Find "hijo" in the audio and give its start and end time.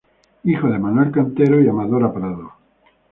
0.45-0.67